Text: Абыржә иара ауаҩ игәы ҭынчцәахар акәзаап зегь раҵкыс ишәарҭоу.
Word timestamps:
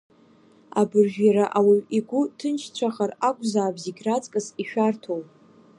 Абыржә 0.79 1.19
иара 1.27 1.45
ауаҩ 1.57 1.81
игәы 1.97 2.21
ҭынчцәахар 2.37 3.11
акәзаап 3.27 3.75
зегь 3.83 4.01
раҵкыс 4.05 4.47
ишәарҭоу. 4.61 5.21